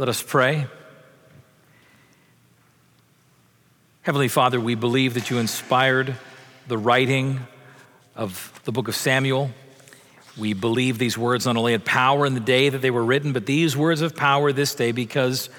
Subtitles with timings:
[0.00, 0.66] Let us pray.
[4.00, 6.16] Heavenly Father, we believe that you inspired
[6.66, 7.40] the writing
[8.16, 9.50] of the book of Samuel.
[10.38, 13.34] We believe these words not only had power in the day that they were written,
[13.34, 15.50] but these words have power this day because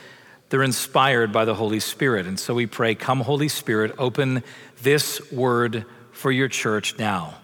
[0.50, 2.26] they're inspired by the Holy Spirit.
[2.26, 4.42] And so we pray, Come, Holy Spirit, open
[4.82, 7.36] this word for your church now,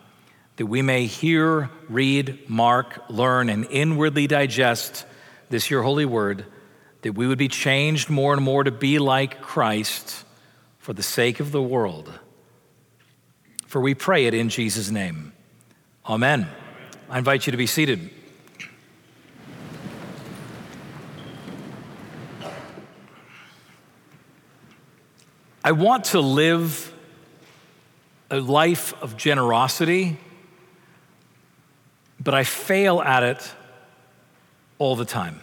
[0.55, 5.05] that we may hear, read, mark, learn, and inwardly digest
[5.51, 6.43] this your holy word,
[7.01, 10.23] that we would be changed more and more to be like Christ
[10.79, 12.11] for the sake of the world.
[13.65, 15.33] For we pray it in Jesus' name.
[16.05, 16.47] Amen.
[17.09, 18.09] I invite you to be seated.
[25.63, 26.93] I want to live
[28.31, 30.17] a life of generosity,
[32.21, 33.51] but I fail at it
[34.79, 35.41] all the time.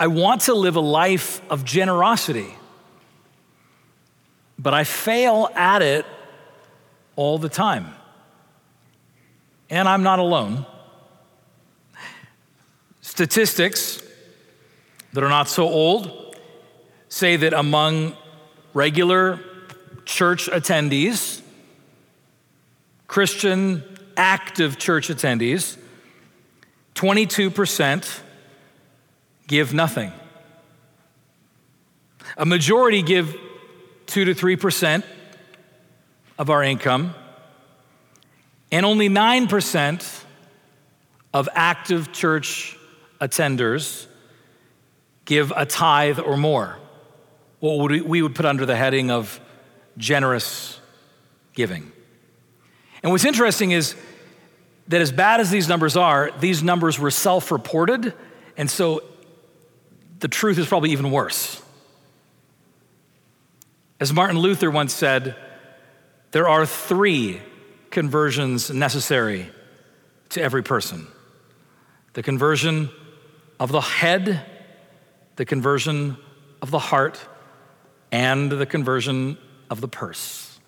[0.00, 2.54] I want to live a life of generosity,
[4.56, 6.06] but I fail at it
[7.16, 7.92] all the time.
[9.68, 10.64] And I'm not alone.
[13.00, 14.00] Statistics
[15.14, 16.36] that are not so old
[17.08, 18.16] say that among
[18.74, 19.40] regular
[20.04, 21.42] church attendees,
[23.08, 23.82] Christian
[24.16, 25.76] active church attendees,
[26.94, 28.20] 22%
[29.48, 30.12] give nothing.
[32.36, 33.36] A majority give
[34.06, 35.02] 2 to 3%
[36.38, 37.14] of our income,
[38.70, 40.24] and only 9%
[41.34, 42.76] of active church
[43.20, 44.06] attenders
[45.24, 46.78] give a tithe or more.
[47.60, 49.40] What we would put under the heading of
[49.96, 50.80] generous
[51.54, 51.90] giving.
[53.02, 53.96] And what's interesting is
[54.86, 58.14] that as bad as these numbers are, these numbers were self reported,
[58.56, 59.02] and so
[60.20, 61.62] the truth is probably even worse.
[64.00, 65.36] As Martin Luther once said,
[66.30, 67.40] there are three
[67.90, 69.50] conversions necessary
[70.30, 71.06] to every person
[72.14, 72.90] the conversion
[73.60, 74.44] of the head,
[75.36, 76.16] the conversion
[76.60, 77.20] of the heart,
[78.10, 79.38] and the conversion
[79.70, 80.58] of the purse.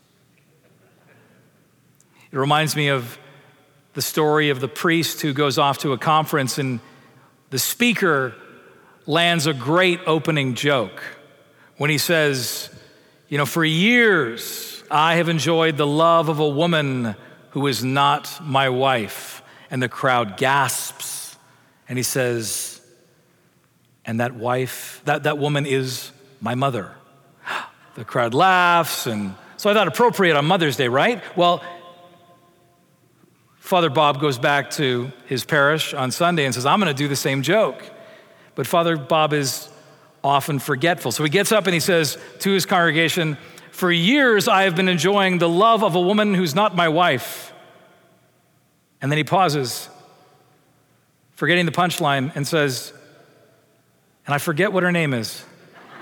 [2.31, 3.19] It reminds me of
[3.94, 6.78] the story of the priest who goes off to a conference and
[7.50, 8.34] the speaker
[9.06, 11.03] lands a great opening joke
[11.77, 12.71] when he says,
[13.28, 17.15] You know, for years I have enjoyed the love of a woman
[17.50, 19.43] who is not my wife.
[19.71, 21.37] And the crowd gasps.
[21.89, 22.81] And he says,
[24.05, 26.93] And that wife, that, that woman is my mother.
[27.97, 29.09] The crowd laughs.
[29.09, 31.21] And so I thought appropriate on Mother's Day, right?
[31.37, 31.62] Well,
[33.59, 37.09] Father Bob goes back to his parish on Sunday and says, I'm going to do
[37.09, 37.83] the same joke.
[38.55, 39.69] But Father Bob is
[40.22, 41.12] often forgetful.
[41.12, 43.38] So he gets up and he says to his congregation,
[43.71, 47.53] For years I have been enjoying the love of a woman who's not my wife.
[49.00, 49.89] And then he pauses,
[51.33, 52.93] forgetting the punchline, and says,
[54.27, 55.43] And I forget what her name is.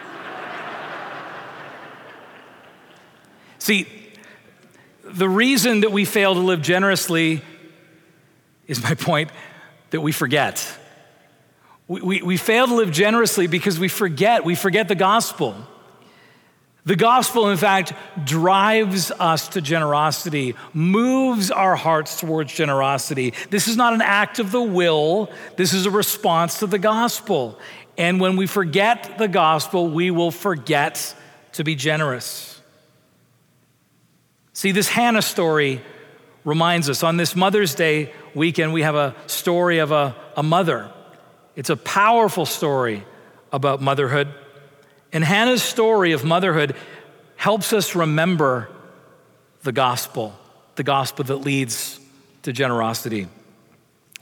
[3.59, 3.87] See,
[5.05, 7.43] the reason that we fail to live generously
[8.67, 9.31] is my point
[9.91, 10.79] that we forget.
[11.89, 14.45] We, we, fail to live generously because we forget.
[14.45, 15.57] We forget the gospel.
[16.85, 17.95] The gospel, in fact,
[18.25, 23.33] drives us to generosity, moves our hearts towards generosity.
[23.51, 27.59] This is not an act of the will, this is a response to the gospel.
[27.97, 31.15] And when we forget the gospel, we will forget
[31.53, 32.61] to be generous.
[34.53, 35.83] See, this Hannah story
[36.45, 40.91] reminds us on this Mother's Day weekend, we have a story of a, a mother
[41.59, 43.03] it's a powerful story
[43.51, 44.29] about motherhood.
[45.13, 46.77] And Hannah's story of motherhood
[47.35, 48.69] helps us remember
[49.65, 50.39] the gospel,
[50.77, 51.99] the gospel that leads
[52.43, 53.27] to generosity.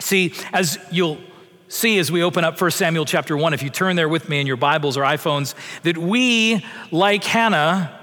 [0.00, 1.18] See, as you'll
[1.68, 4.40] see as we open up 1 Samuel chapter 1, if you turn there with me
[4.40, 8.00] in your Bibles or iPhones, that we, like Hannah,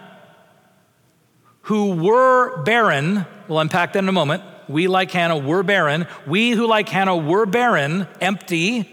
[1.62, 4.44] who were barren, we'll unpack that in a moment.
[4.70, 6.06] We, like Hannah, were barren.
[6.28, 8.93] We who, like Hannah, were barren, empty,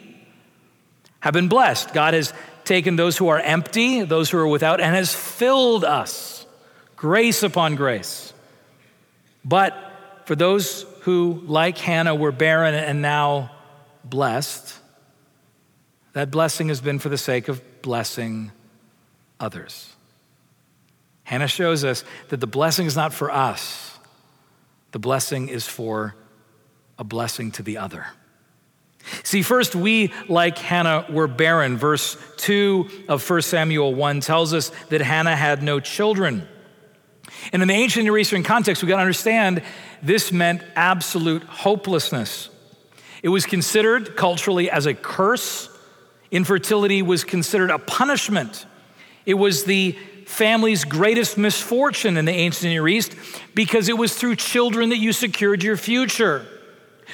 [1.21, 1.95] have been blessed.
[1.95, 2.33] God has
[2.65, 6.47] taken those who are empty, those who are without, and has filled us
[6.97, 8.33] grace upon grace.
[9.45, 9.75] But
[10.27, 13.51] for those who, like Hannah, were barren and now
[14.05, 14.79] blessed,
[16.13, 18.53] that blessing has been for the sake of blessing
[19.39, 19.93] others.
[21.25, 23.99] Hannah shows us that the blessing is not for us,
[24.93, 26.15] the blessing is for
[26.99, 28.07] a blessing to the other.
[29.23, 31.77] See, first, we, like Hannah, were barren.
[31.77, 36.47] Verse 2 of 1 Samuel 1 tells us that Hannah had no children.
[37.53, 39.63] And in the ancient Near Eastern context, we got to understand
[40.03, 42.51] this meant absolute hopelessness.
[43.23, 45.69] It was considered culturally as a curse.
[46.31, 48.67] Infertility was considered a punishment.
[49.27, 49.97] It was the
[50.27, 53.15] family's greatest misfortune in the ancient Near East
[53.55, 56.47] because it was through children that you secured your future.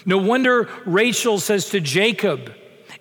[0.05, 2.53] No wonder Rachel says to Jacob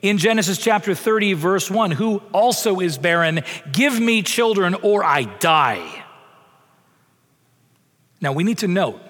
[0.02, 5.24] in Genesis chapter 30, verse 1, who also is barren, Give me children or I
[5.24, 6.04] die.
[8.22, 9.02] Now we need to note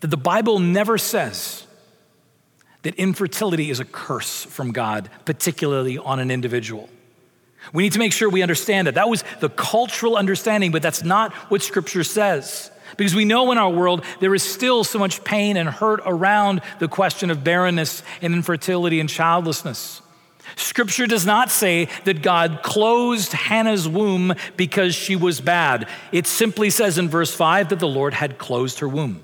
[0.00, 1.66] that the Bible never says
[2.82, 6.88] that infertility is a curse from God, particularly on an individual.
[7.72, 8.96] We need to make sure we understand that.
[8.96, 12.71] That was the cultural understanding, but that's not what Scripture says.
[12.96, 16.60] Because we know in our world there is still so much pain and hurt around
[16.78, 20.02] the question of barrenness and infertility and childlessness.
[20.56, 25.88] Scripture does not say that God closed Hannah's womb because she was bad.
[26.10, 29.22] It simply says in verse 5 that the Lord had closed her womb.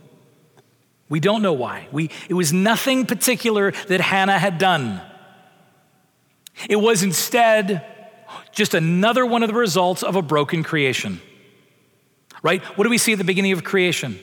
[1.08, 1.88] We don't know why.
[1.90, 5.00] We, it was nothing particular that Hannah had done.
[6.68, 7.84] It was instead
[8.52, 11.20] just another one of the results of a broken creation.
[12.48, 12.62] Right?
[12.78, 14.18] What do we see at the beginning of creation?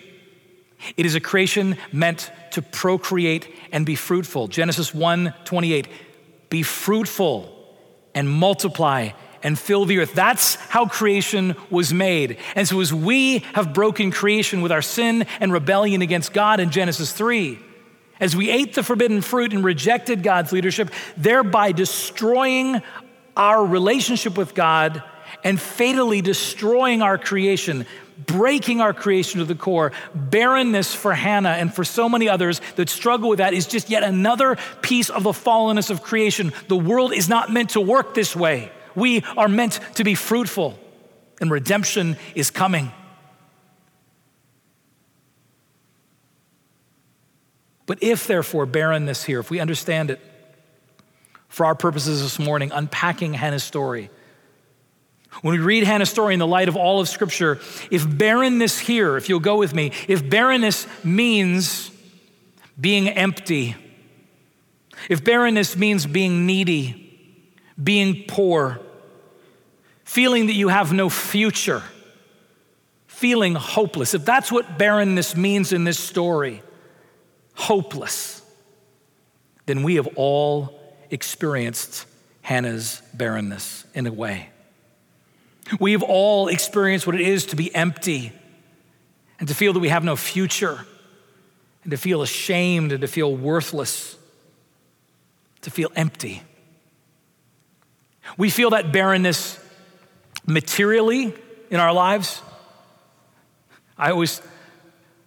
[0.98, 4.48] It is a creation meant to procreate and be fruitful.
[4.48, 5.88] Genesis 1 28.
[6.50, 7.56] Be fruitful
[8.16, 9.10] and multiply
[9.44, 10.16] and fill the earth.
[10.16, 12.40] That's how creation was made.
[12.56, 16.72] And so, as we have broken creation with our sin and rebellion against God in
[16.72, 17.60] Genesis 3,
[18.20, 22.82] as we ate the forbidden fruit and rejected God's leadership, thereby destroying
[23.38, 25.04] our relationship with God
[25.44, 27.86] and fatally destroying our creation,
[28.18, 29.92] breaking our creation to the core.
[30.14, 34.04] Barrenness for Hannah and for so many others that struggle with that is just yet
[34.04, 36.54] another piece of the fallenness of creation.
[36.68, 38.72] The world is not meant to work this way.
[38.96, 40.80] We are meant to be fruitful,
[41.42, 42.92] and redemption is coming.
[47.86, 50.20] But if, therefore, barrenness here, if we understand it,
[51.50, 54.10] for our purposes this morning, unpacking Hannah's story,
[55.42, 57.60] when we read Hannah's story in the light of all of Scripture,
[57.92, 61.92] if barrenness here, if you'll go with me, if barrenness means
[62.80, 63.76] being empty,
[65.10, 67.02] if barrenness means being needy,
[67.82, 68.80] being poor,
[70.04, 71.84] feeling that you have no future,
[73.08, 76.62] feeling hopeless, if that's what barrenness means in this story,
[77.56, 78.42] hopeless,
[79.66, 80.80] then we have all
[81.10, 82.06] experienced
[82.42, 84.50] Hannah's barrenness in a way.
[85.80, 88.32] We've all experienced what it is to be empty
[89.40, 90.86] and to feel that we have no future
[91.84, 94.18] and to feel ashamed and to feel worthless,
[95.62, 96.42] to feel empty.
[98.38, 99.60] We feel that barrenness
[100.46, 101.34] materially
[101.70, 102.42] in our lives.
[103.98, 104.42] I always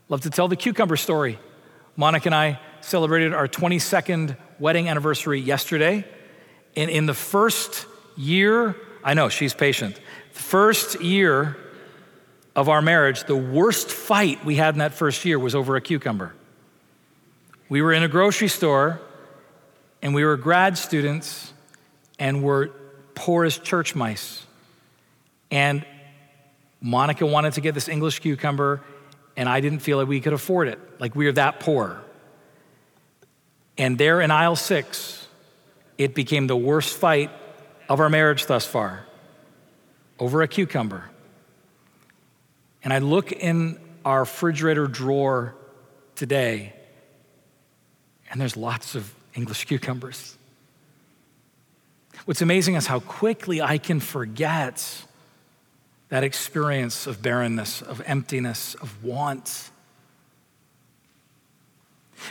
[0.09, 1.39] love to tell the cucumber story.
[1.97, 6.05] Monica and I celebrated our 22nd wedding anniversary yesterday.
[6.77, 7.87] And in the first
[8.17, 9.99] year, I know she's patient
[10.39, 11.57] first year
[12.55, 15.81] of our marriage, the worst fight we had in that first year was over a
[15.81, 16.35] cucumber.
[17.69, 19.01] We were in a grocery store
[20.01, 21.53] and we were grad students
[22.19, 22.71] and were
[23.15, 24.47] poor as church mice.
[25.51, 25.85] And
[26.81, 28.81] Monica wanted to get this English cucumber,
[29.37, 30.79] and I didn't feel like we could afford it.
[31.01, 32.01] Like we were that poor.
[33.77, 35.27] And there in aisle six,
[35.97, 37.31] it became the worst fight
[37.89, 39.08] of our marriage thus far
[40.19, 41.11] over a cucumber.
[42.83, 45.55] And I look in our refrigerator drawer
[46.15, 46.73] today,
[48.31, 50.37] and there's lots of English cucumbers.
[52.25, 55.05] What's amazing is how quickly I can forget
[56.09, 59.71] that experience of barrenness, of emptiness, of want.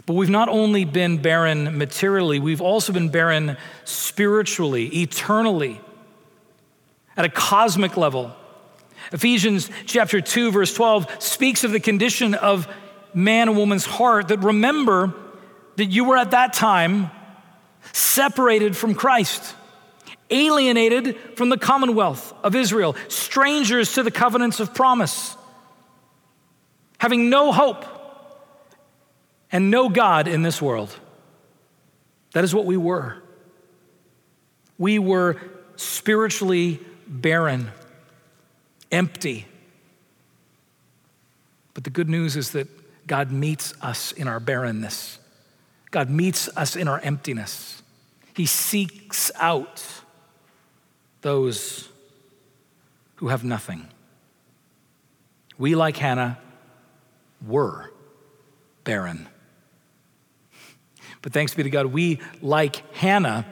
[0.06, 5.80] But we've not only been barren materially, we've also been barren spiritually, eternally
[7.18, 8.34] at a cosmic level.
[9.12, 12.68] Ephesians chapter 2 verse 12 speaks of the condition of
[13.14, 15.14] man and woman's heart that remember
[15.78, 17.10] that you were at that time
[17.94, 19.56] separated from Christ,
[20.30, 25.36] alienated from the commonwealth of Israel, strangers to the covenants of promise,
[26.98, 27.86] having no hope
[29.52, 30.94] and no God in this world.
[32.34, 33.22] That is what we were.
[34.78, 35.38] We were
[35.76, 37.72] spiritually barren,
[38.92, 39.46] empty.
[41.74, 42.68] But the good news is that
[43.08, 45.20] God meets us in our barrenness.
[45.92, 47.82] God meets us in our emptiness.
[48.36, 49.84] He seeks out
[51.22, 51.90] those
[53.16, 53.88] who have nothing.
[55.58, 56.38] We, like Hannah,
[57.46, 57.92] were
[58.84, 59.28] barren.
[61.22, 63.46] But thanks be to God, we, like Hannah,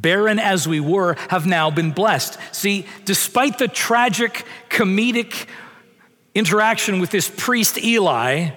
[0.00, 2.38] barren as we were, have now been blessed.
[2.52, 5.46] See, despite the tragic, comedic
[6.34, 8.50] interaction with this priest Eli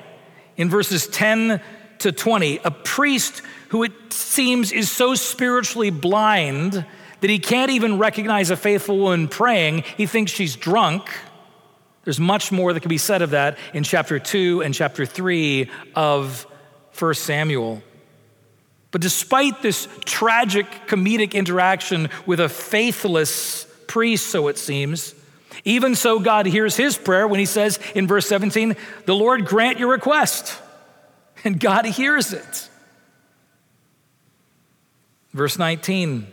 [0.55, 1.61] in verses 10
[1.99, 6.85] to 20, a priest who it seems is so spiritually blind
[7.19, 9.83] that he can't even recognize a faithful woman praying.
[9.97, 11.09] He thinks she's drunk.
[12.03, 15.69] There's much more that can be said of that in chapter 2 and chapter 3
[15.95, 16.45] of
[16.97, 17.81] 1 Samuel.
[18.97, 25.13] But despite this tragic comedic interaction with a faithless priest, so it seems,
[25.63, 28.75] even so, God hears his prayer when he says in verse 17,
[29.05, 30.59] The Lord grant your request.
[31.43, 32.69] And God hears it.
[35.31, 36.25] Verse 19,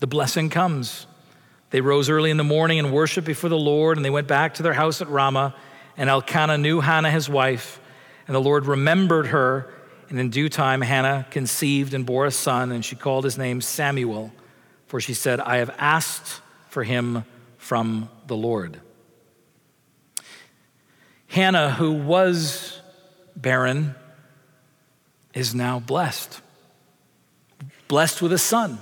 [0.00, 1.06] the blessing comes.
[1.70, 4.54] They rose early in the morning and worshiped before the Lord, and they went back
[4.54, 5.54] to their house at Ramah.
[5.96, 7.80] And Elkanah knew Hannah, his wife,
[8.26, 9.72] and the Lord remembered her.
[10.12, 13.62] And in due time, Hannah conceived and bore a son, and she called his name
[13.62, 14.30] Samuel,
[14.86, 17.24] for she said, I have asked for him
[17.56, 18.78] from the Lord.
[21.28, 22.78] Hannah, who was
[23.34, 23.94] barren,
[25.32, 26.42] is now blessed,
[27.88, 28.80] blessed with a son.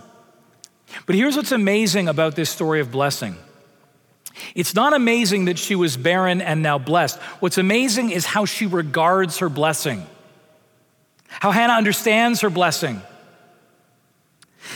[1.06, 3.36] But here's what's amazing about this story of blessing.
[4.56, 7.20] It's not amazing that she was barren and now blessed.
[7.38, 10.04] What's amazing is how she regards her blessing,
[11.30, 13.00] how Hannah understands her blessing.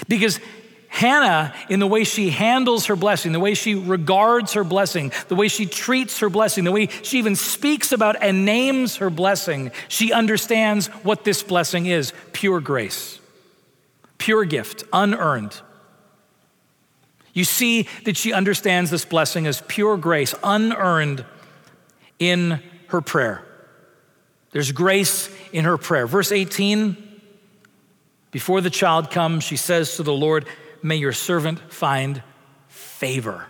[0.09, 0.41] Because
[0.89, 5.35] Hannah, in the way she handles her blessing, the way she regards her blessing, the
[5.35, 9.73] way she treats her blessing, the way she even speaks about and names her blessing,
[9.89, 13.19] she understands what this blessing is pure grace,
[14.19, 15.61] pure gift, unearned.
[17.33, 21.25] You see that she understands this blessing as pure grace, unearned
[22.21, 23.45] in her prayer.
[24.55, 26.07] There's grace in her prayer.
[26.07, 27.05] Verse 18
[28.35, 30.47] before the child comes, she says to the Lord,
[30.83, 32.21] May your servant find
[32.67, 33.47] favor.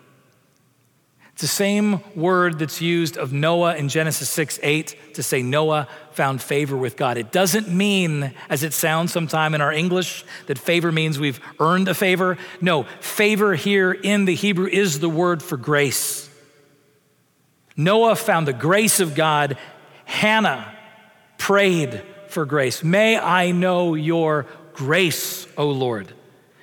[1.33, 5.89] It's the same word that's used of Noah in Genesis 6 8 to say Noah
[6.13, 7.17] found favor with God.
[7.17, 11.89] It doesn't mean, as it sounds sometime in our English, that favor means we've earned
[11.89, 12.37] a favor.
[12.61, 16.29] No, favor here in the Hebrew is the word for grace.
[17.75, 19.57] Noah found the grace of God.
[20.05, 20.74] Hannah
[21.45, 22.83] prayed for grace.
[22.83, 26.11] May I know your grace, O Lord,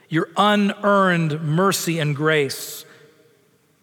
[0.09, 2.83] your unearned mercy and grace.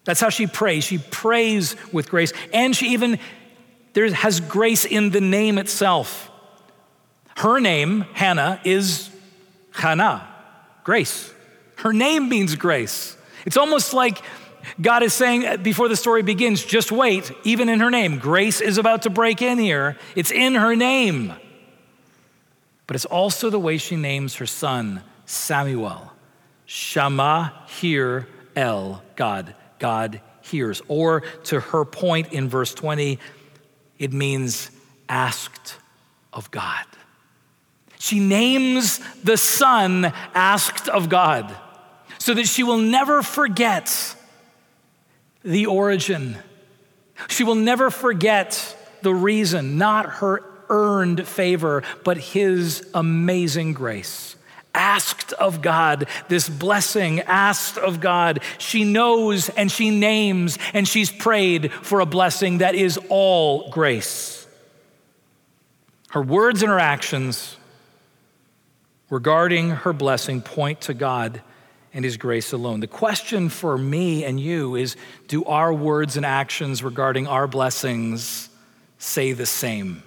[0.03, 0.83] That's how she prays.
[0.83, 2.33] She prays with grace.
[2.51, 3.17] And she even
[3.93, 6.29] there has grace in the name itself.
[7.37, 9.09] Her name, Hannah, is
[9.71, 10.27] Hannah,
[10.83, 11.33] grace.
[11.77, 13.15] Her name means grace.
[13.45, 14.21] It's almost like
[14.79, 18.17] God is saying before the story begins, just wait, even in her name.
[18.19, 19.97] Grace is about to break in here.
[20.15, 21.33] It's in her name.
[22.87, 26.11] But it's also the way she names her son, Samuel.
[26.65, 29.55] Shama, hear, El, God.
[29.79, 30.81] God hears.
[30.87, 33.19] Or to her point in verse 20,
[33.97, 34.71] it means
[35.07, 35.77] asked
[36.33, 36.85] of God.
[37.99, 41.55] She names the son asked of God
[42.17, 44.15] so that she will never forget
[45.43, 46.37] the origin.
[47.27, 54.35] She will never forget the reason, not her earned favor, but his amazing grace
[54.73, 58.41] asked of God, this blessing asked of God.
[58.57, 64.47] She knows and she names and she's prayed for a blessing that is all grace.
[66.11, 67.57] Her words and her actions
[69.09, 71.41] regarding her blessing point to God
[71.93, 72.79] and His grace alone.
[72.79, 74.95] The question for me and you is
[75.27, 78.49] do our words and actions regarding our blessings
[78.97, 80.03] say the same?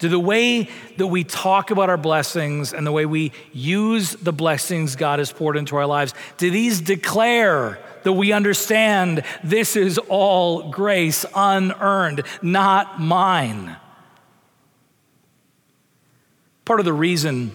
[0.00, 4.32] Do the way that we talk about our blessings and the way we use the
[4.32, 9.98] blessings God has poured into our lives, do these declare that we understand this is
[9.98, 13.76] all grace, unearned, not mine?
[16.64, 17.52] Part of the reason,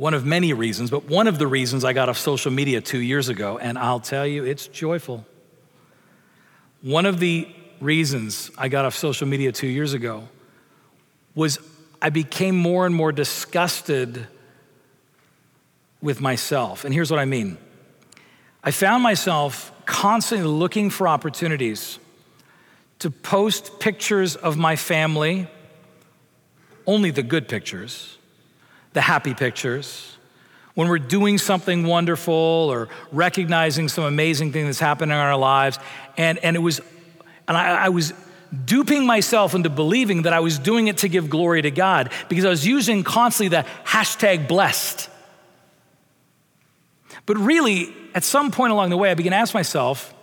[0.00, 3.00] one of many reasons, but one of the reasons I got off social media two
[3.00, 5.26] years ago, and I'll tell you, it's joyful.
[6.80, 7.46] One of the
[7.80, 10.26] reasons I got off social media two years ago
[11.34, 11.58] was
[12.00, 14.26] I became more and more disgusted
[16.00, 16.86] with myself.
[16.86, 17.58] And here's what I mean
[18.64, 21.98] I found myself constantly looking for opportunities
[23.00, 25.46] to post pictures of my family
[26.86, 28.16] only the good pictures,
[28.92, 30.16] the happy pictures,
[30.74, 35.78] when we're doing something wonderful or recognizing some amazing thing that's happening in our lives.
[36.16, 36.80] And, and it was,
[37.46, 38.12] and I, I was
[38.64, 42.44] duping myself into believing that I was doing it to give glory to God because
[42.44, 45.08] I was using constantly the hashtag blessed.
[47.26, 50.14] But really, at some point along the way, I began to ask myself,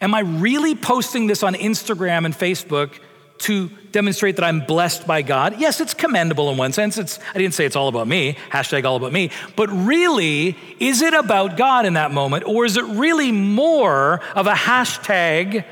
[0.00, 2.98] am I really posting this on Instagram and Facebook
[3.38, 5.58] to demonstrate that I'm blessed by God.
[5.58, 6.98] Yes, it's commendable in one sense.
[6.98, 11.02] It's, I didn't say it's all about me, hashtag all about me, but really, is
[11.02, 15.64] it about God in that moment, or is it really more of a hashtag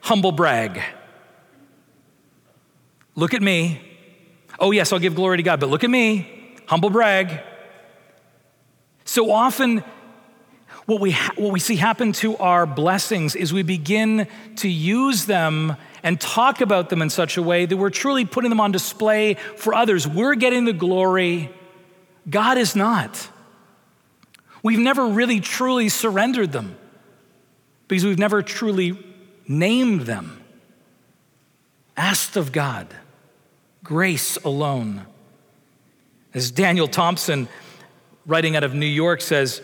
[0.00, 0.80] humble brag?
[3.14, 3.80] Look at me.
[4.58, 7.42] Oh, yes, I'll give glory to God, but look at me, humble brag.
[9.04, 9.82] So often,
[10.86, 15.26] what we, ha- what we see happen to our blessings is we begin to use
[15.26, 18.72] them and talk about them in such a way that we're truly putting them on
[18.72, 20.06] display for others.
[20.06, 21.50] We're getting the glory,
[22.28, 23.28] God is not.
[24.62, 26.76] We've never really truly surrendered them
[27.88, 28.98] because we've never truly
[29.48, 30.42] named them.
[31.96, 32.86] Asked of God,
[33.82, 35.06] grace alone.
[36.32, 37.48] As Daniel Thompson,
[38.26, 39.62] writing out of New York, says,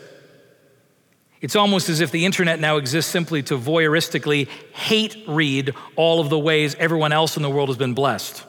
[1.40, 6.31] it's almost as if the internet now exists simply to voyeuristically hate read all of
[6.31, 8.45] the ways everyone else in the world has been blessed.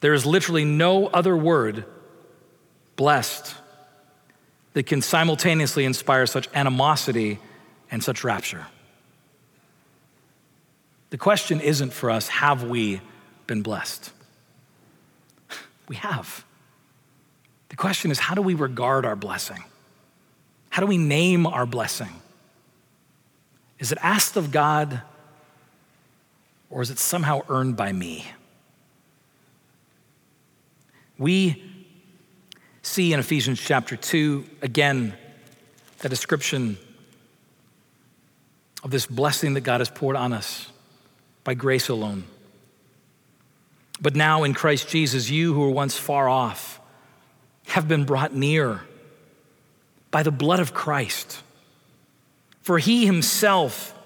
[0.00, 1.84] There is literally no other word,
[2.96, 3.54] blessed,
[4.74, 7.38] that can simultaneously inspire such animosity
[7.90, 8.66] and such rapture.
[11.10, 13.00] The question isn't for us, have we
[13.46, 14.12] been blessed?
[15.88, 16.44] We have.
[17.68, 19.62] The question is, how do we regard our blessing?
[20.72, 22.08] How do we name our blessing?
[23.78, 25.02] Is it asked of God
[26.70, 28.24] or is it somehow earned by me?
[31.18, 31.62] We
[32.80, 35.12] see in Ephesians chapter 2 again
[35.98, 36.78] the description
[38.82, 40.72] of this blessing that God has poured on us
[41.44, 42.24] by grace alone.
[44.00, 46.80] But now in Christ Jesus, you who were once far off
[47.66, 48.80] have been brought near
[50.12, 51.42] by the blood of Christ.
[52.60, 53.98] For he himself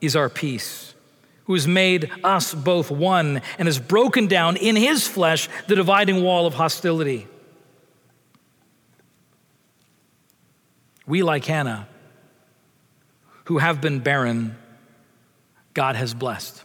[0.00, 0.94] is our peace,
[1.44, 6.22] who has made us both one and has broken down in his flesh the dividing
[6.22, 7.26] wall of hostility.
[11.06, 11.88] We, like Hannah,
[13.44, 14.56] who have been barren,
[15.74, 16.62] God has blessed.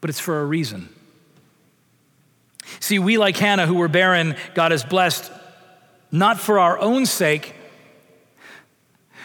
[0.00, 0.88] But it's for a reason.
[2.80, 5.30] See, we, like Hannah, who were barren, God has blessed
[6.12, 7.54] not for our own sake,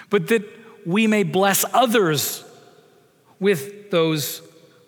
[0.09, 0.43] but that
[0.85, 2.43] we may bless others
[3.39, 4.41] with those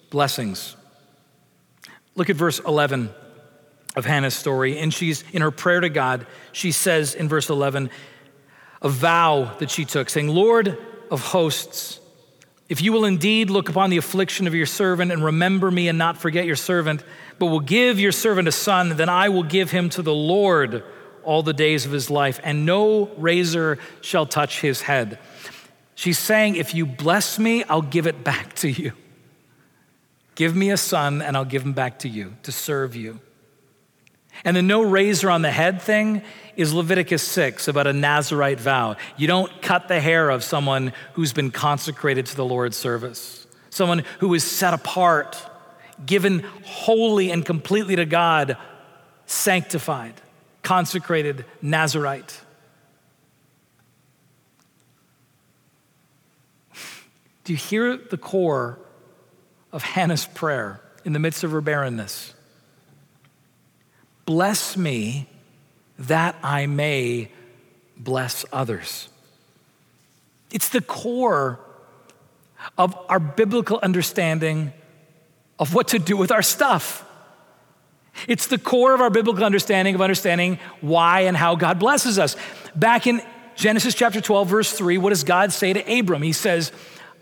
[0.09, 0.75] blessings.
[2.15, 3.09] Look at verse 11
[3.95, 4.79] of Hannah's story.
[4.79, 7.89] And she's in her prayer to God, she says in verse 11,
[8.81, 10.77] a vow that she took, saying, Lord
[11.11, 11.99] of hosts,
[12.69, 15.97] if you will indeed look upon the affliction of your servant and remember me and
[15.97, 17.03] not forget your servant,
[17.39, 20.83] but will give your servant a son, then I will give him to the Lord
[21.29, 25.19] all the days of his life, and no razor shall touch his head.
[25.93, 28.93] She's saying, If you bless me, I'll give it back to you.
[30.33, 33.19] Give me a son, and I'll give him back to you to serve you.
[34.43, 36.23] And the no razor on the head thing
[36.55, 38.95] is Leviticus 6 about a Nazarite vow.
[39.15, 44.03] You don't cut the hair of someone who's been consecrated to the Lord's service, someone
[44.17, 45.37] who is set apart,
[46.03, 48.57] given wholly and completely to God,
[49.27, 50.19] sanctified
[50.63, 52.41] consecrated Nazarite.
[57.43, 58.79] Do you hear the core
[59.71, 62.33] of Hannah's prayer in the midst of her barrenness?
[64.25, 65.27] Bless me
[65.97, 67.29] that I may
[67.97, 69.09] bless others.
[70.51, 71.59] It's the core
[72.77, 74.73] of our biblical understanding
[75.57, 77.05] of what to do with our stuff.
[78.27, 82.35] It's the core of our biblical understanding of understanding why and how God blesses us.
[82.75, 83.21] Back in
[83.55, 86.21] Genesis chapter 12, verse 3, what does God say to Abram?
[86.21, 86.71] He says,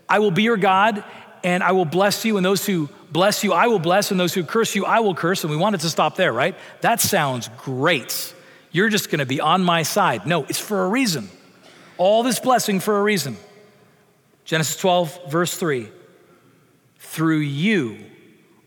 [0.08, 1.04] I will be your God
[1.44, 4.34] and I will bless you, and those who bless you, I will bless, and those
[4.34, 5.44] who curse you, I will curse.
[5.44, 6.56] And we wanted to stop there, right?
[6.80, 8.34] That sounds great.
[8.72, 10.26] You're just gonna be on my side.
[10.26, 11.28] No, it's for a reason.
[11.96, 13.36] All this blessing for a reason.
[14.44, 15.90] Genesis 12, verse 3
[16.98, 17.98] through you,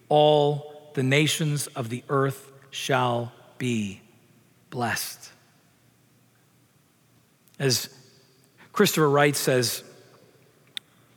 [0.09, 4.01] all the nations of the earth shall be
[4.69, 5.29] blessed.
[7.59, 7.89] As
[8.73, 9.83] Christopher Wright says,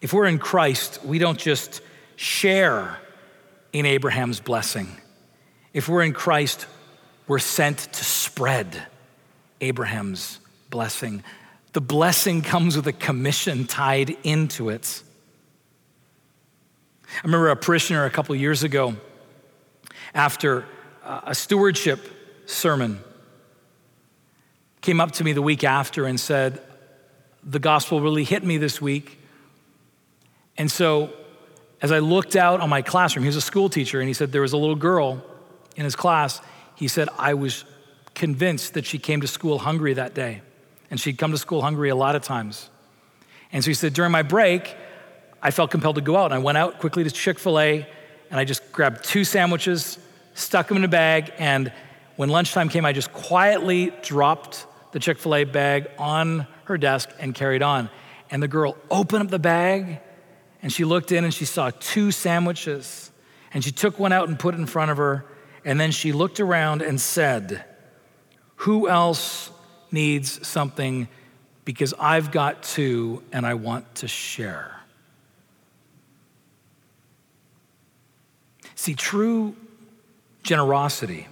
[0.00, 1.80] if we're in Christ, we don't just
[2.16, 2.98] share
[3.72, 4.88] in Abraham's blessing.
[5.72, 6.66] If we're in Christ,
[7.26, 8.82] we're sent to spread
[9.60, 11.24] Abraham's blessing.
[11.72, 15.02] The blessing comes with a commission tied into it.
[17.08, 18.94] I remember a parishioner a couple years ago,
[20.14, 20.64] after
[21.05, 22.00] uh, a stewardship
[22.46, 23.00] sermon,
[24.81, 26.62] came up to me the week after and said,
[27.42, 29.18] The gospel really hit me this week.
[30.57, 31.12] And so,
[31.83, 34.33] as I looked out on my classroom, he was a school teacher, and he said
[34.33, 35.22] there was a little girl
[35.77, 36.40] in his class.
[36.77, 37.64] He said, I was
[38.14, 40.42] convinced that she came to school hungry that day.
[40.90, 42.70] And she'd come to school hungry a lot of times.
[43.53, 44.77] And so he said, during my break,
[45.42, 46.27] I felt compelled to go out.
[46.27, 47.87] And I went out quickly to Chick fil A
[48.31, 49.98] and I just grabbed two sandwiches,
[50.35, 51.73] stuck them in a bag, and
[52.16, 57.11] when lunchtime came, I just quietly dropped the Chick fil A bag on her desk
[57.18, 57.90] and carried on.
[58.31, 60.01] And the girl opened up the bag
[60.62, 63.11] and she looked in and she saw two sandwiches.
[63.53, 65.25] And she took one out and put it in front of her.
[65.64, 67.64] And then she looked around and said,
[68.57, 69.51] Who else
[69.90, 71.09] needs something?
[71.64, 74.70] Because I've got two and I want to share.
[78.75, 79.57] See, true
[80.44, 81.26] generosity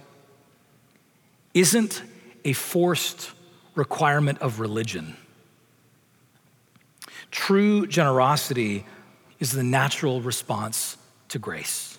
[1.53, 2.03] isn't
[2.43, 3.31] a forced
[3.75, 5.15] requirement of religion.
[7.31, 8.85] True generosity
[9.39, 10.97] is the natural response
[11.29, 11.97] to grace.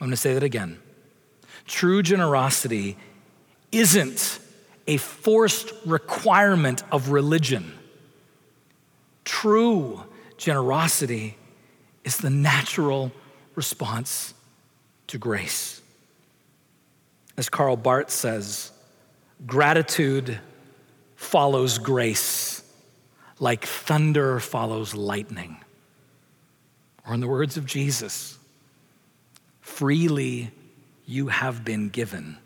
[0.00, 0.78] I'm going to say that again.
[1.66, 2.96] True generosity
[3.72, 4.38] isn't
[4.86, 7.72] a forced requirement of religion.
[9.24, 10.02] True
[10.36, 11.36] generosity
[12.04, 13.12] is the natural
[13.54, 14.33] response
[15.14, 15.80] to grace.
[17.36, 18.72] As Karl Barth says,
[19.46, 20.40] gratitude
[21.14, 22.64] follows grace
[23.38, 25.58] like thunder follows lightning.
[27.06, 28.36] Or, in the words of Jesus,
[29.60, 30.50] freely
[31.06, 32.36] you have been given,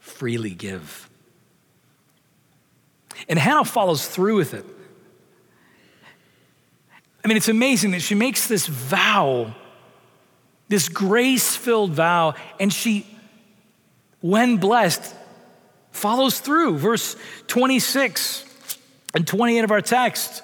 [0.00, 1.08] freely give.
[3.26, 4.66] And Hannah follows through with it.
[7.24, 9.54] I mean, it's amazing that she makes this vow,
[10.68, 13.06] this grace filled vow, and she,
[14.20, 15.14] when blessed,
[15.90, 16.78] follows through.
[16.78, 17.16] Verse
[17.48, 18.44] 26
[19.14, 20.42] and 28 of our text.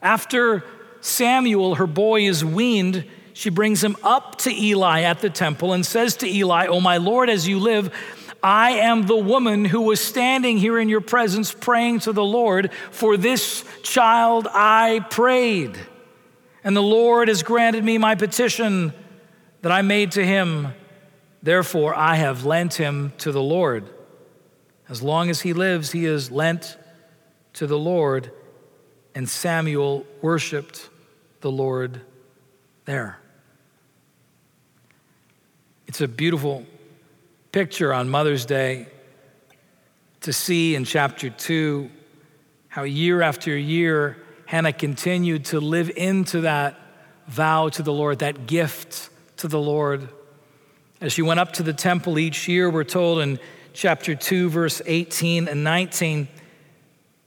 [0.00, 0.64] After
[1.00, 3.04] Samuel, her boy, is weaned,
[3.34, 6.98] she brings him up to Eli at the temple and says to Eli, Oh, my
[6.98, 7.94] Lord, as you live,
[8.42, 12.70] I am the woman who was standing here in your presence praying to the Lord.
[12.90, 15.78] For this child I prayed.
[16.64, 18.92] And the Lord has granted me my petition
[19.62, 20.74] that I made to him.
[21.42, 23.88] Therefore, I have lent him to the Lord.
[24.88, 26.76] As long as he lives, he is lent
[27.54, 28.30] to the Lord.
[29.14, 30.90] And Samuel worshiped
[31.40, 32.00] the Lord
[32.84, 33.18] there.
[35.86, 36.66] It's a beautiful
[37.52, 38.86] picture on Mother's Day
[40.20, 41.90] to see in chapter 2
[42.68, 46.78] how year after year Hannah continued to live into that
[47.26, 49.10] vow to the Lord, that gift
[49.42, 50.08] to the Lord.
[51.00, 53.40] As she went up to the temple each year, we're told in
[53.72, 56.28] chapter 2, verse 18 and 19,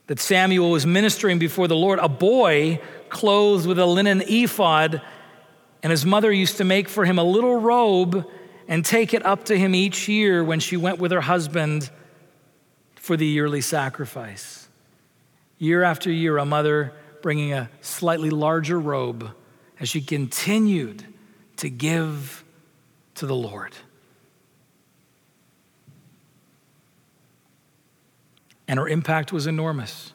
[0.08, 5.02] that Samuel was ministering before the Lord, a boy clothed with a linen ephod,
[5.84, 8.26] and his mother used to make for him a little robe
[8.70, 11.90] and take it up to him each year when she went with her husband
[12.96, 14.70] for the yearly sacrifice.
[15.58, 19.32] Year after year, a mother bringing a slightly larger robe
[19.82, 21.04] as she continued
[21.58, 22.44] to give
[23.16, 23.74] to the Lord.
[28.68, 30.12] And her impact was enormous.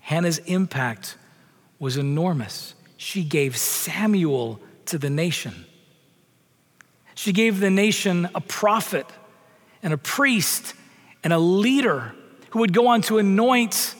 [0.00, 1.16] Hannah's impact
[1.78, 2.74] was enormous.
[2.96, 5.66] She gave Samuel to the nation.
[7.14, 9.06] She gave the nation a prophet
[9.82, 10.74] and a priest
[11.24, 12.14] and a leader
[12.50, 13.94] who would go on to anoint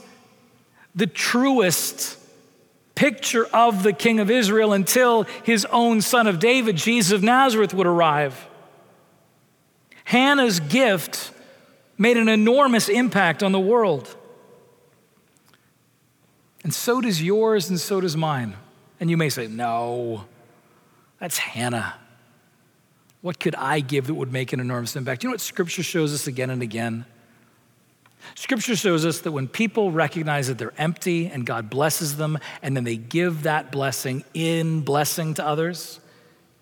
[0.94, 2.18] the truest
[2.98, 7.72] picture of the King of Israel until his own son of David, Jesus of Nazareth,
[7.72, 8.48] would arrive.
[10.02, 11.30] Hannah's gift
[11.96, 14.16] made an enormous impact on the world.
[16.64, 18.56] And so does yours, and so does mine.
[18.98, 20.24] And you may say, No,
[21.20, 21.94] that's Hannah.
[23.20, 25.22] What could I give that would make an enormous impact?
[25.22, 27.04] You know what Scripture shows us again and again?
[28.34, 32.76] Scripture shows us that when people recognize that they're empty and God blesses them, and
[32.76, 36.00] then they give that blessing in blessing to others,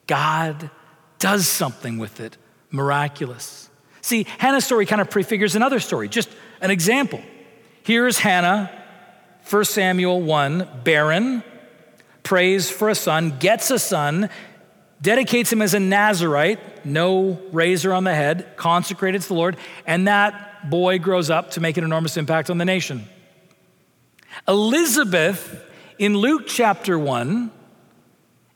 [0.06, 0.70] God
[1.18, 2.36] does something with it
[2.70, 3.68] miraculous.
[4.02, 6.28] See, Hannah's story kind of prefigures another story, just
[6.60, 7.20] an example.
[7.82, 8.70] Here's Hannah,
[9.48, 11.42] 1 Samuel 1, barren,
[12.22, 14.28] prays for a son, gets a son,
[15.00, 20.08] dedicates him as a Nazarite, no razor on the head, consecrated to the Lord, and
[20.08, 23.06] that boy grows up to make an enormous impact on the nation.
[24.46, 25.64] Elizabeth,
[25.98, 27.50] in Luke chapter 1,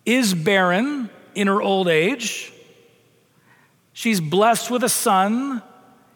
[0.04, 2.52] is barren in her old age.
[3.92, 5.62] She's blessed with a son.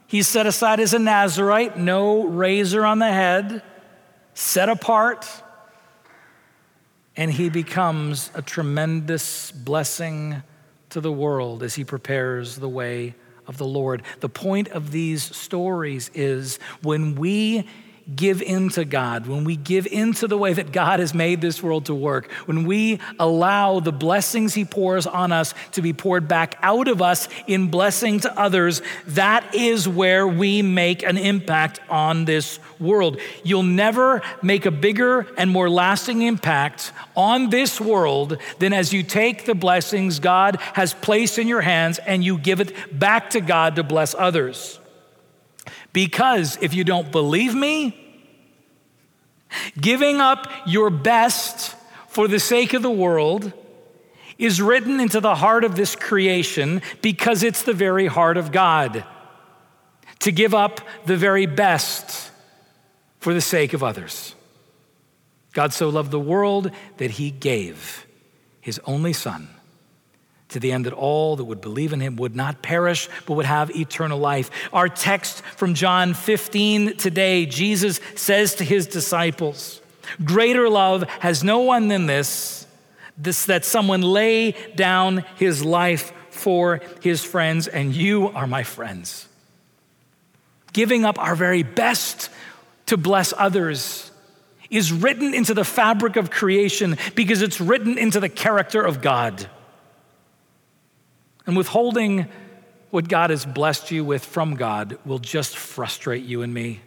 [0.06, 3.62] He's set aside as a Nazarite, no razor on the head,
[4.34, 5.26] set apart
[7.16, 10.42] and he becomes a tremendous blessing
[10.90, 13.14] to the world as he prepares the way
[13.46, 14.02] of the Lord.
[14.20, 17.66] The point of these stories is when we
[18.14, 21.86] give into God, when we give into the way that God has made this world
[21.86, 26.56] to work, when we allow the blessings He pours on us to be poured back
[26.62, 32.24] out of us in blessing to others, that is where we make an impact on
[32.24, 33.18] this world.
[33.42, 39.02] You'll never make a bigger and more lasting impact on this world than as you
[39.02, 43.40] take the blessings God has placed in your hands and you give it back to
[43.40, 44.78] God to bless others.
[45.94, 47.96] Because if you don't believe me,
[49.80, 51.74] giving up your best
[52.08, 53.52] for the sake of the world
[54.36, 59.04] is written into the heart of this creation because it's the very heart of God.
[60.20, 62.32] To give up the very best
[63.20, 64.34] for the sake of others.
[65.52, 68.04] God so loved the world that he gave
[68.60, 69.53] his only Son
[70.50, 73.46] to the end that all that would believe in him would not perish, but would
[73.46, 74.50] have eternal life.
[74.72, 79.80] Our text from John 15 today, Jesus says to his disciples,
[80.22, 82.66] Greater love has no one than this,
[83.16, 89.28] this that someone lay down his life for his friends, and you are my friends.
[90.72, 92.28] Giving up our very best
[92.86, 94.10] to bless others
[94.70, 99.48] is written into the fabric of creation because it's written into the character of God.
[101.46, 102.26] And withholding
[102.90, 106.80] what God has blessed you with from God will just frustrate you and me.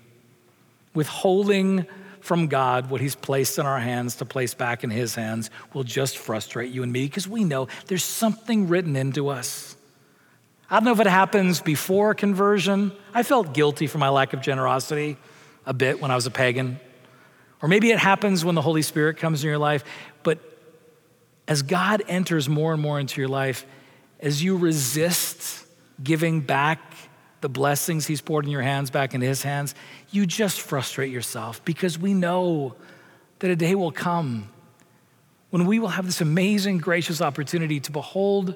[0.94, 1.86] Withholding
[2.22, 5.84] from God what He's placed in our hands to place back in His hands will
[5.84, 9.76] just frustrate you and me because we know there's something written into us.
[10.70, 12.92] I don't know if it happens before conversion.
[13.14, 15.18] I felt guilty for my lack of generosity
[15.66, 16.80] a bit when I was a pagan.
[17.62, 19.84] Or maybe it happens when the Holy Spirit comes in your life.
[20.24, 20.40] But
[21.48, 23.66] as God enters more and more into your life,
[24.20, 25.66] as you resist
[26.04, 26.80] giving back
[27.42, 29.76] the blessings He's poured in your hands back in His hands,
[30.12, 32.76] you just frustrate yourself because we know
[33.40, 34.50] that a day will come
[35.50, 38.56] when we will have this amazing, gracious opportunity to behold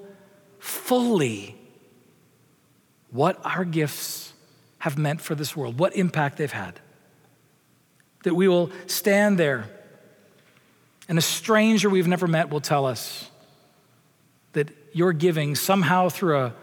[0.59, 1.55] fully
[3.11, 4.33] what our gifts
[4.79, 6.79] have meant for this world, what impact they've had.
[8.23, 9.69] That we will stand there
[11.07, 13.29] and a stranger we've never met will tell us
[14.53, 16.53] that your giving somehow through a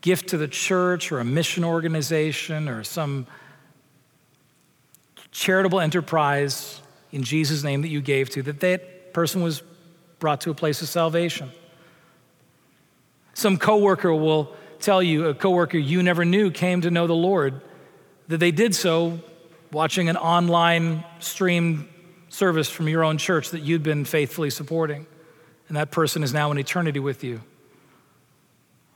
[0.00, 3.26] gift to the church or a mission organization or some
[5.30, 6.80] charitable enterprise
[7.12, 9.62] in Jesus' name that you gave to, that that person was
[10.18, 11.50] brought to a place of salvation.
[13.34, 17.60] Some coworker will tell you, a coworker you never knew came to know the Lord,
[18.28, 19.18] that they did so
[19.72, 21.88] watching an online stream
[22.28, 25.06] service from your own church that you'd been faithfully supporting
[25.68, 27.40] and that person is now in eternity with you.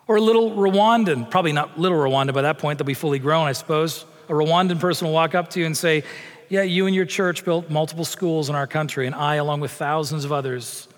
[0.07, 3.47] Or a little Rwandan, probably not little Rwanda by that point, they'll be fully grown,
[3.47, 4.05] I suppose.
[4.29, 6.05] A Rwandan person will walk up to you and say,
[6.49, 9.71] Yeah, you and your church built multiple schools in our country, and I, along with
[9.71, 10.89] thousands of others,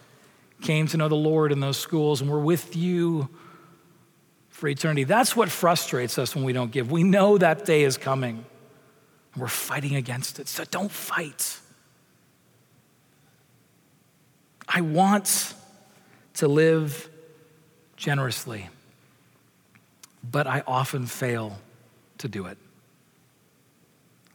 [0.63, 3.29] came to know the Lord in those schools, and we're with you
[4.49, 5.05] for eternity.
[5.05, 6.91] That's what frustrates us when we don't give.
[6.91, 8.45] We know that day is coming,
[9.35, 10.49] and we're fighting against it.
[10.49, 11.59] So don't fight.
[14.69, 15.55] I want
[16.35, 17.09] to live
[17.97, 18.69] generously,
[20.29, 21.59] but I often fail
[22.19, 22.59] to do it.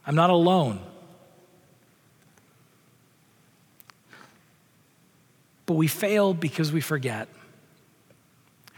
[0.05, 0.79] I'm not alone.
[5.65, 7.27] But we fail because we forget.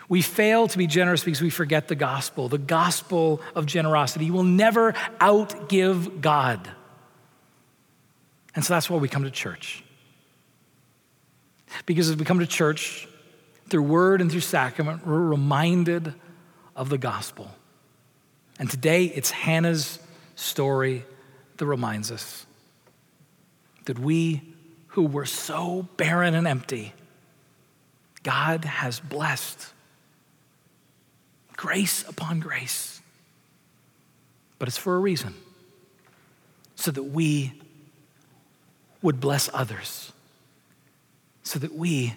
[0.07, 4.25] We fail to be generous because we forget the gospel, the gospel of generosity.
[4.25, 6.67] You will never outgive God.
[8.55, 9.83] And so that's why we come to church.
[11.85, 13.07] Because as we come to church,
[13.69, 16.13] through word and through sacrament, we're reminded
[16.75, 17.51] of the gospel.
[18.57, 19.99] And today it's Hannah's
[20.35, 21.05] story
[21.57, 22.45] that reminds us
[23.85, 24.41] that we
[24.89, 26.93] who were so barren and empty,
[28.23, 29.73] God has blessed
[31.55, 33.01] grace upon grace.
[34.57, 35.35] But it's for a reason
[36.75, 37.53] so that we
[39.01, 40.11] would bless others
[41.49, 42.13] so that we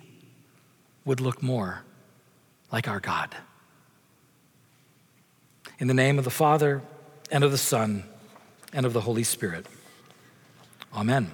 [1.07, 1.85] would look more
[2.71, 3.35] like our God.
[5.79, 6.83] In the name of the Father,
[7.31, 8.05] and of the Son,
[8.75, 9.64] and of the Holy Spirit.
[10.95, 11.33] Amen.